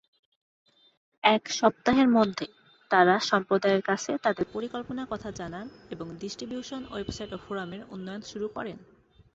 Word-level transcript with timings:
এক 1.23 1.43
সপ্তাহের 1.59 2.09
মধ্যেই 2.09 2.53
তারা 2.91 3.15
সম্প্রদায়ের 3.29 3.81
কাছে 3.81 4.11
তাদের 4.25 4.45
পরিকল্পনার 4.51 5.11
কথা 5.13 5.29
জানান, 5.39 5.65
এবং 5.91 6.07
ডিস্ট্রিবিউশন, 6.21 6.81
ওয়েবসাইট 6.91 7.31
ও 7.33 7.43
ফোরামের 7.45 7.81
উন্নয়ন 7.93 8.21
শুরু 8.31 8.47
করেন। 8.55 8.77